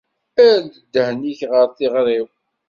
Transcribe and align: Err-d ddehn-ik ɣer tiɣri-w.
Err-d 0.47 0.73
ddehn-ik 0.81 1.41
ɣer 1.51 1.67
tiɣri-w. 1.77 2.27